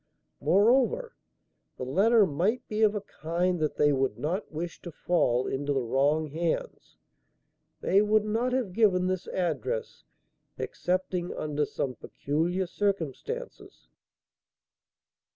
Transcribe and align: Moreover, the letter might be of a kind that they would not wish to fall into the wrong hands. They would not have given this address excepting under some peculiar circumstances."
Moreover, 0.39 1.15
the 1.77 1.83
letter 1.85 2.25
might 2.25 2.67
be 2.67 2.81
of 2.81 2.95
a 2.95 3.01
kind 3.01 3.59
that 3.59 3.75
they 3.75 3.93
would 3.93 4.17
not 4.17 4.51
wish 4.51 4.81
to 4.81 4.91
fall 4.91 5.45
into 5.45 5.73
the 5.73 5.83
wrong 5.83 6.25
hands. 6.31 6.97
They 7.81 8.01
would 8.01 8.25
not 8.25 8.51
have 8.51 8.73
given 8.73 9.05
this 9.05 9.27
address 9.27 10.03
excepting 10.57 11.31
under 11.35 11.67
some 11.67 11.93
peculiar 11.93 12.65
circumstances." 12.65 13.89